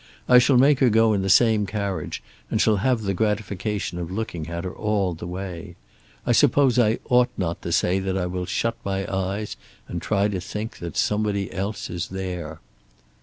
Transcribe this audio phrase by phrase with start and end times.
[0.27, 4.09] I shall make her go in the same carriage and shall have the gratification of
[4.09, 5.75] looking at her all the way.
[6.25, 10.27] I suppose I ought not to say that I will shut my eyes and try
[10.27, 12.61] to think that somebody else is there.